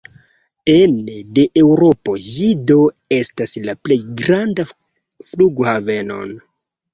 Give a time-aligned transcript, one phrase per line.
[0.75, 2.77] Ene de Eŭropo, ĝi do
[3.19, 4.67] estas la plej granda
[5.35, 6.19] flughaveno.